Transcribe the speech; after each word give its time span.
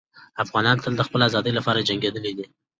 افغانان 0.43 0.77
تل 0.83 0.93
د 0.97 1.01
خپلې 1.07 1.23
ازادۍ 1.29 1.51
لپاره 1.55 1.85
جنګېدلي 1.89 2.31
دي. 2.37 2.45